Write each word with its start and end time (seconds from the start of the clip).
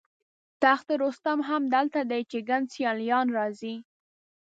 تخت 0.63 0.87
رستم 1.01 1.39
هم 1.49 1.63
دلته 1.75 1.99
دی 2.09 2.21
چې 2.31 2.37
ګڼ 2.49 2.61
سیلانیان 2.73 3.27
راځي. 3.37 3.75